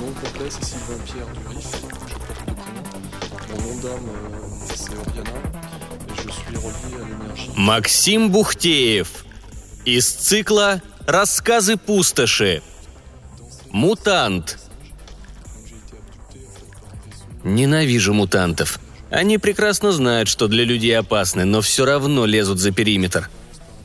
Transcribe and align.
nom 0.00 0.12
complet 0.12 0.50
c'est 0.50 0.64
Sylvain 0.64 0.98
Pierre 1.04 1.26
Durif, 1.34 1.66
je 1.72 1.78
porte 1.86 2.10
le 2.10 2.18
prénom. 2.24 2.92
Mon 3.50 3.58
nom 3.62 3.80
d'âme 3.82 4.10
c'est 4.74 4.90
Oriana 4.90 5.30
et 6.08 6.14
je 6.16 6.30
suis 6.30 6.56
relié 6.56 6.94
à 6.94 7.08
l'énergie. 7.08 7.50
Максим 7.56 8.30
Бухтеев. 8.30 9.24
Из 9.84 10.06
цикла 10.06 10.82
«Рассказы 11.06 11.76
пустоши». 11.76 12.62
Мутант. 13.70 14.58
Ненавижу 17.44 18.12
мутантов. 18.12 18.78
Они 19.10 19.38
прекрасно 19.38 19.92
знают, 19.92 20.28
что 20.28 20.48
для 20.48 20.64
людей 20.64 20.96
опасны, 20.98 21.44
но 21.44 21.62
все 21.62 21.86
равно 21.86 22.26
лезут 22.26 22.58
за 22.58 22.72
периметр. 22.72 23.30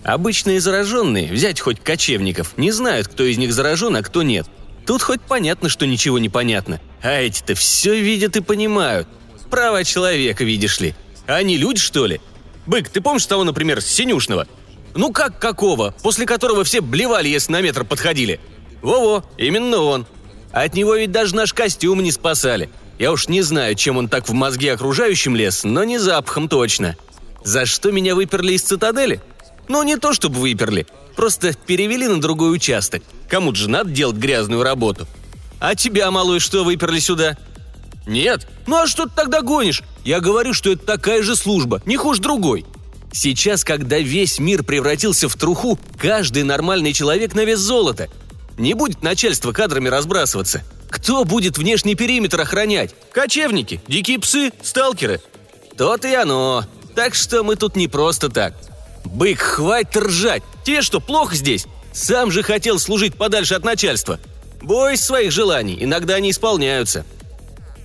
Обычные 0.04 0.60
зараженные, 0.60 1.32
взять 1.32 1.62
хоть 1.62 1.80
кочевников, 1.80 2.58
не 2.58 2.72
знают, 2.72 3.08
кто 3.08 3.24
из 3.24 3.38
них 3.38 3.54
заражен, 3.54 3.96
а 3.96 4.02
кто 4.02 4.22
нет. 4.24 4.48
Тут 4.86 5.02
хоть 5.02 5.22
понятно, 5.22 5.70
что 5.70 5.86
ничего 5.86 6.20
не 6.20 6.30
понятно. 6.30 6.82
А 7.02 7.12
эти-то 7.12 7.56
все 7.56 8.00
видят 8.00 8.36
и 8.36 8.42
понимают. 8.42 9.08
Права 9.50 9.84
человека, 9.84 10.44
видишь 10.44 10.80
ли. 10.80 10.96
А 11.28 11.36
они 11.36 11.58
люди, 11.58 11.80
что 11.80 12.06
ли? 12.06 12.20
Бык, 12.66 12.90
ты 12.90 13.02
помнишь 13.02 13.26
того, 13.26 13.44
например, 13.44 13.82
Синюшного? 13.82 14.48
Ну 14.96 15.12
как 15.12 15.40
какого, 15.40 15.96
после 16.04 16.26
которого 16.26 16.64
все 16.64 16.82
блевали, 16.82 17.28
если 17.28 17.52
на 17.52 17.62
метр 17.62 17.84
подходили? 17.84 18.40
Во-во, 18.82 19.24
именно 19.38 19.80
он. 19.80 20.06
От 20.52 20.76
него 20.76 20.96
ведь 20.96 21.12
даже 21.12 21.36
наш 21.36 21.54
костюм 21.54 22.02
не 22.02 22.12
спасали. 22.12 22.70
Я 23.00 23.12
уж 23.12 23.28
не 23.28 23.42
знаю, 23.42 23.76
чем 23.76 23.98
он 23.98 24.08
так 24.08 24.30
в 24.30 24.34
мозге 24.34 24.74
окружающим 24.74 25.36
лез, 25.36 25.64
но 25.64 25.84
не 25.84 25.98
запахом 25.98 26.48
точно. 26.48 26.96
За 27.44 27.66
что 27.66 27.92
меня 27.92 28.16
выперли 28.16 28.54
из 28.54 28.62
цитадели? 28.62 29.22
Ну, 29.68 29.82
не 29.84 29.98
то 29.98 30.14
чтобы 30.14 30.40
выперли, 30.40 30.86
просто 31.16 31.54
перевели 31.54 32.08
на 32.08 32.20
другой 32.20 32.54
участок. 32.56 33.04
Кому-то 33.30 33.58
же 33.58 33.70
надо 33.70 33.90
делать 33.90 34.18
грязную 34.18 34.64
работу. 34.64 35.08
А 35.60 35.76
тебя, 35.76 36.12
малой, 36.12 36.40
что 36.40 36.64
выперли 36.64 37.00
сюда? 37.00 37.38
Нет? 38.06 38.48
Ну 38.68 38.78
а 38.78 38.88
что 38.88 39.06
ты 39.06 39.12
тогда 39.16 39.42
гонишь? 39.42 39.84
Я 40.04 40.20
говорю, 40.20 40.54
что 40.54 40.72
это 40.72 40.86
такая 40.86 41.24
же 41.24 41.36
служба, 41.36 41.82
не 41.86 41.96
хуже 41.96 42.22
другой. 42.22 42.66
Сейчас, 43.14 43.64
когда 43.64 44.00
весь 44.00 44.40
мир 44.40 44.64
превратился 44.64 45.30
в 45.30 45.36
труху, 45.36 45.80
каждый 45.98 46.44
нормальный 46.44 46.94
человек 46.94 47.36
на 47.36 47.46
вес 47.46 47.60
золота. 47.60 48.10
Не 48.58 48.74
будет 48.74 49.04
начальство 49.04 49.52
кадрами 49.52 49.88
разбрасываться. 49.88 50.64
Кто 50.90 51.24
будет 51.24 51.58
внешний 51.58 51.96
периметр 51.96 52.42
охранять? 52.42 52.96
Кочевники, 53.12 53.82
дикие 53.88 54.20
псы, 54.20 54.52
сталкеры. 54.62 55.22
То-то 55.78 56.08
и 56.08 56.14
оно. 56.14 56.66
Так 56.96 57.16
что 57.16 57.44
мы 57.44 57.56
тут 57.56 57.76
не 57.76 57.88
просто 57.88 58.30
так. 58.30 58.56
Бык, 59.14 59.40
хватит 59.40 59.96
ржать. 59.96 60.42
Тебе 60.66 60.82
что, 60.82 61.00
плохо 61.00 61.36
здесь? 61.36 61.68
Сам 61.92 62.32
же 62.32 62.42
хотел 62.42 62.80
служить 62.80 63.16
подальше 63.16 63.54
от 63.54 63.64
начальства. 63.64 64.20
Бойся 64.62 65.04
своих 65.04 65.32
желаний, 65.32 65.78
иногда 65.80 66.16
они 66.16 66.32
исполняются. 66.32 67.06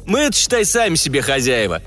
мы 0.07 0.31
считай, 0.33 0.65
сами 0.65 0.95
себе 0.95 1.21
хозяева. 1.21 1.83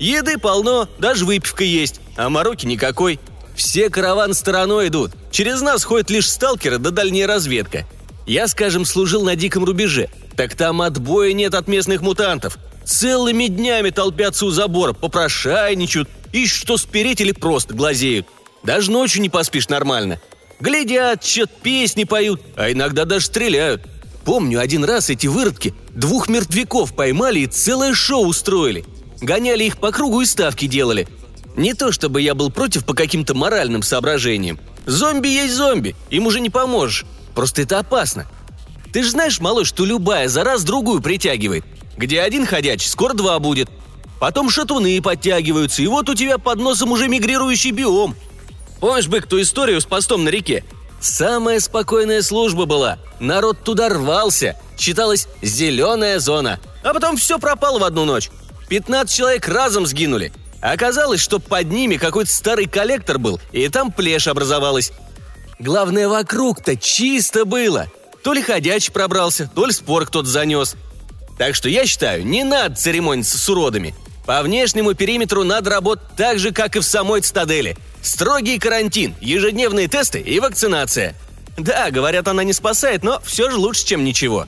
Еды 0.00 0.38
полно, 0.38 0.88
даже 0.98 1.24
выпивка 1.24 1.62
есть, 1.62 2.00
а 2.16 2.28
мороки 2.28 2.66
никакой. 2.66 3.20
Все 3.54 3.90
караван 3.90 4.34
стороной 4.34 4.88
идут. 4.88 5.12
Через 5.30 5.60
нас 5.60 5.84
ходят 5.84 6.10
лишь 6.10 6.28
сталкеры 6.28 6.78
да 6.78 6.90
дальняя 6.90 7.28
разведка. 7.28 7.86
Я, 8.26 8.48
скажем, 8.48 8.84
служил 8.84 9.22
на 9.22 9.36
диком 9.36 9.64
рубеже. 9.64 10.08
Так 10.36 10.56
там 10.56 10.82
отбоя 10.82 11.32
нет 11.32 11.54
от 11.54 11.68
местных 11.68 12.00
мутантов. 12.00 12.58
Целыми 12.84 13.46
днями 13.46 13.90
толпятся 13.90 14.46
у 14.46 14.50
забора, 14.50 14.94
попрошайничают, 14.94 16.08
ищут 16.32 16.62
что 16.62 16.76
спереть 16.76 17.20
или 17.20 17.32
просто 17.32 17.74
глазеют. 17.74 18.26
Даже 18.62 18.90
ночью 18.90 19.22
не 19.22 19.28
поспишь 19.28 19.68
нормально. 19.68 20.20
Глядят, 20.60 21.22
чет 21.22 21.50
песни 21.62 22.04
поют, 22.04 22.42
а 22.56 22.70
иногда 22.70 23.04
даже 23.04 23.26
стреляют. 23.26 23.86
Помню, 24.24 24.60
один 24.60 24.84
раз 24.84 25.08
эти 25.08 25.26
выродки 25.26 25.74
двух 25.90 26.28
мертвяков 26.28 26.94
поймали 26.94 27.40
и 27.40 27.46
целое 27.46 27.94
шоу 27.94 28.26
устроили. 28.26 28.84
Гоняли 29.20 29.64
их 29.64 29.78
по 29.78 29.92
кругу 29.92 30.20
и 30.20 30.26
ставки 30.26 30.66
делали. 30.66 31.08
Не 31.56 31.74
то 31.74 31.90
чтобы 31.92 32.20
я 32.20 32.34
был 32.34 32.50
против 32.50 32.84
по 32.84 32.94
каким-то 32.94 33.34
моральным 33.34 33.82
соображениям. 33.82 34.60
Зомби 34.86 35.28
есть 35.28 35.54
зомби, 35.54 35.96
им 36.10 36.26
уже 36.26 36.40
не 36.40 36.50
поможешь. 36.50 37.06
Просто 37.34 37.62
это 37.62 37.78
опасно. 37.78 38.26
Ты 38.92 39.02
же 39.02 39.10
знаешь, 39.10 39.40
малыш, 39.40 39.68
что 39.68 39.84
любая 39.84 40.28
зараза 40.28 40.66
другую 40.66 41.00
притягивает. 41.00 41.64
Где 41.96 42.20
один 42.20 42.46
ходячий, 42.46 42.88
скоро 42.88 43.14
два 43.14 43.38
будет. 43.38 43.70
Потом 44.18 44.50
шатуны 44.50 45.00
подтягиваются, 45.00 45.82
и 45.82 45.86
вот 45.86 46.08
у 46.08 46.14
тебя 46.14 46.38
под 46.38 46.58
носом 46.58 46.92
уже 46.92 47.08
мигрирующий 47.08 47.70
биом. 47.70 48.14
Помнишь, 48.80 49.08
бык, 49.08 49.26
ту 49.26 49.40
историю 49.40 49.80
с 49.80 49.84
постом 49.84 50.24
на 50.24 50.30
реке? 50.30 50.64
Самая 51.00 51.60
спокойная 51.60 52.22
служба 52.22 52.64
была. 52.64 52.98
Народ 53.20 53.62
туда 53.62 53.88
рвался. 53.88 54.56
Считалось 54.78 55.28
«зеленая 55.42 56.18
зона». 56.18 56.58
А 56.82 56.94
потом 56.94 57.16
все 57.16 57.38
пропало 57.38 57.78
в 57.78 57.84
одну 57.84 58.04
ночь. 58.04 58.30
15 58.68 59.14
человек 59.14 59.48
разом 59.48 59.86
сгинули. 59.86 60.32
Оказалось, 60.62 61.20
что 61.20 61.38
под 61.38 61.70
ними 61.70 61.96
какой-то 61.96 62.30
старый 62.30 62.66
коллектор 62.66 63.18
был, 63.18 63.40
и 63.52 63.68
там 63.68 63.92
плешь 63.92 64.26
образовалась. 64.26 64.92
Главное, 65.58 66.08
вокруг-то 66.08 66.76
чисто 66.76 67.44
было. 67.44 67.88
То 68.22 68.32
ли 68.32 68.42
ходяч 68.42 68.90
пробрался, 68.90 69.50
то 69.54 69.66
ли 69.66 69.72
спор 69.72 70.06
кто-то 70.06 70.28
занес. 70.28 70.76
Так 71.38 71.54
что 71.54 71.68
я 71.68 71.86
считаю, 71.86 72.26
не 72.26 72.44
надо 72.44 72.76
церемониться 72.76 73.38
с 73.38 73.48
уродами. 73.48 73.94
По 74.30 74.42
внешнему 74.42 74.94
периметру 74.94 75.42
надо 75.42 75.70
работать 75.70 76.06
так 76.16 76.38
же, 76.38 76.52
как 76.52 76.76
и 76.76 76.78
в 76.78 76.84
самой 76.84 77.20
цитадели. 77.20 77.76
Строгий 78.00 78.60
карантин, 78.60 79.16
ежедневные 79.20 79.88
тесты 79.88 80.20
и 80.20 80.38
вакцинация. 80.38 81.16
Да, 81.58 81.90
говорят, 81.90 82.28
она 82.28 82.44
не 82.44 82.52
спасает, 82.52 83.02
но 83.02 83.20
все 83.24 83.50
же 83.50 83.56
лучше, 83.56 83.84
чем 83.84 84.04
ничего. 84.04 84.46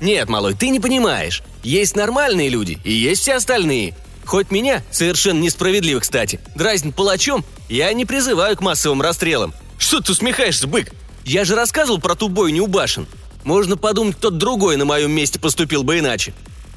Нет, 0.00 0.30
малой, 0.30 0.54
ты 0.54 0.70
не 0.70 0.80
понимаешь. 0.80 1.42
Есть 1.62 1.94
нормальные 1.94 2.48
люди 2.48 2.78
и 2.84 2.90
есть 2.90 3.20
все 3.20 3.34
остальные. 3.34 3.94
Хоть 4.24 4.50
меня, 4.50 4.82
совершенно 4.90 5.40
несправедливо, 5.40 6.00
кстати, 6.00 6.40
дразнит 6.54 6.94
палачом, 6.94 7.44
я 7.68 7.92
не 7.92 8.06
призываю 8.06 8.56
к 8.56 8.62
массовым 8.62 9.02
расстрелам. 9.02 9.52
Что 9.76 10.00
ты 10.00 10.12
усмехаешься, 10.12 10.66
бык? 10.66 10.90
Я 11.26 11.44
же 11.44 11.54
рассказывал 11.54 12.00
про 12.00 12.14
ту 12.14 12.30
бойню 12.30 12.64
у 12.64 12.66
башен. 12.66 13.06
Можно 13.44 13.76
подумать, 13.76 14.16
кто-то 14.16 14.36
другой 14.36 14.78
на 14.78 14.86
моем 14.86 15.10
месте 15.10 15.38
поступил 15.38 15.82
бы 15.82 15.98
иначе. 15.98 16.32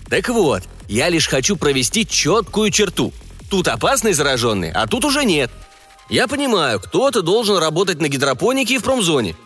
Так 0.09 0.27
вот, 0.27 0.63
я 0.91 1.07
лишь 1.07 1.29
хочу 1.29 1.55
провести 1.55 2.05
четкую 2.05 2.69
черту. 2.69 3.13
Тут 3.49 3.69
опасные 3.69 4.13
зараженные, 4.13 4.73
а 4.73 4.87
тут 4.87 5.05
уже 5.05 5.23
нет. 5.23 5.49
Я 6.09 6.27
понимаю, 6.27 6.81
кто-то 6.81 7.21
должен 7.21 7.57
работать 7.57 8.01
на 8.01 8.09
гидропонике 8.09 8.75
и 8.75 8.77
в 8.77 8.83
промзоне. 8.83 9.37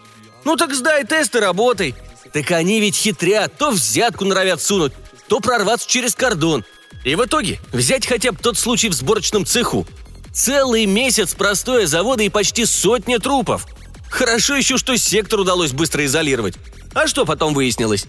Ну 0.44 0.56
так 0.56 0.74
сдай 0.74 1.04
тест 1.04 1.36
и 1.36 1.40
работай. 1.40 1.94
Так 2.34 2.50
они 2.50 2.80
ведь 2.80 2.96
хитрят, 2.96 3.56
то 3.60 3.70
взятку 3.70 4.26
норовят 4.26 4.60
сунуть, 4.60 4.94
то 5.28 5.40
прорваться 5.40 5.88
через 5.88 6.16
кордон. 6.16 6.66
И 7.04 7.14
в 7.14 7.24
итоге 7.24 7.60
взять 7.72 8.08
хотя 8.08 8.32
бы 8.32 8.40
тот 8.40 8.58
случай 8.58 8.90
в 8.90 8.94
сборочном 8.94 9.46
цеху. 9.46 9.86
Целый 10.34 10.88
месяц 10.88 11.36
простое 11.36 11.86
завода 11.86 12.24
и 12.24 12.30
почти 12.30 12.66
сотня 12.66 13.20
трупов. 13.20 13.68
Хорошо 14.10 14.56
еще, 14.56 14.78
что 14.78 14.98
сектор 14.98 15.40
удалось 15.40 15.74
быстро 15.74 16.04
изолировать. 16.06 16.56
А 16.96 17.06
что 17.06 17.24
потом 17.24 17.54
выяснилось? 17.54 18.08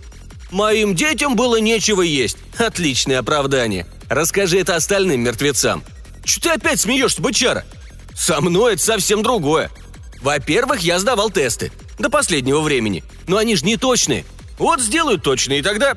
Моим 0.50 0.94
детям 0.94 1.36
было 1.36 1.56
нечего 1.56 2.02
есть. 2.02 2.38
Отличное 2.58 3.18
оправдание. 3.18 3.86
Расскажи 4.08 4.58
это 4.60 4.76
остальным 4.76 5.22
мертвецам. 5.22 5.82
Че 6.24 6.40
ты 6.40 6.48
опять 6.50 6.80
смеешься, 6.80 7.20
бычара? 7.20 7.64
Со 8.14 8.40
мной 8.40 8.74
это 8.74 8.82
совсем 8.82 9.22
другое. 9.22 9.70
Во-первых, 10.22 10.80
я 10.80 10.98
сдавал 10.98 11.30
тесты. 11.30 11.72
До 11.98 12.10
последнего 12.10 12.60
времени. 12.60 13.04
Но 13.26 13.36
они 13.36 13.56
же 13.56 13.64
не 13.64 13.76
точные. 13.76 14.24
Вот 14.58 14.80
сделают 14.80 15.22
точные, 15.22 15.60
и 15.60 15.62
тогда... 15.62 15.94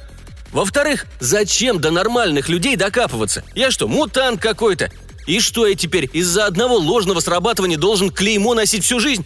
Во-вторых, 0.51 1.05
зачем 1.19 1.79
до 1.79 1.91
нормальных 1.91 2.49
людей 2.49 2.75
докапываться? 2.75 3.43
Я 3.53 3.69
что, 3.69 3.87
мутант 3.87 4.41
какой-то? 4.41 4.91
И 5.27 5.39
что 5.39 5.67
я 5.67 5.75
теперь 5.75 6.09
из-за 6.11 6.47
одного 6.47 6.75
ложного 6.77 7.19
срабатывания 7.19 7.77
должен 7.77 8.09
клеймо 8.09 8.55
носить 8.55 8.83
всю 8.83 8.99
жизнь? 8.99 9.23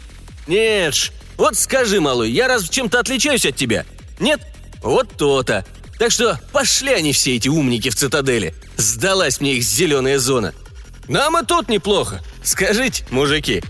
Нет 0.47 0.93
ж, 0.93 1.11
вот 1.37 1.55
скажи, 1.55 2.01
малой, 2.01 2.29
я 2.29 2.49
раз 2.49 2.63
в 2.63 2.69
чем-то 2.69 2.99
отличаюсь 2.99 3.45
от 3.45 3.55
тебя? 3.55 3.85
Нет? 4.19 4.41
Вот 4.83 5.09
то-то. 5.17 5.65
Так 5.97 6.11
что 6.11 6.39
пошли 6.51 6.93
они 6.93 7.13
все 7.13 7.35
эти 7.35 7.47
умники 7.47 7.89
в 7.89 7.95
цитадели. 7.95 8.53
Сдалась 8.75 9.39
мне 9.39 9.55
их 9.55 9.63
зеленая 9.63 10.19
зона. 10.19 10.53
Нам 11.07 11.37
и 11.37 11.45
тут 11.45 11.69
неплохо. 11.69 12.21
Скажите, 12.43 13.05
мужики, 13.09 13.63